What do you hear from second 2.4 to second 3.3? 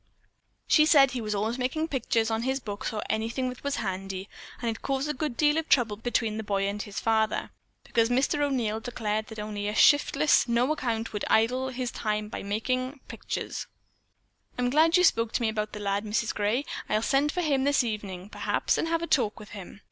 his books or on